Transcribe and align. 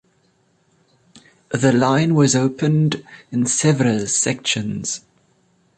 The 1.51 1.71
line 1.71 2.15
was 2.15 2.35
opened 2.35 3.05
in 3.31 3.45
several 3.45 4.07
sections. 4.07 5.01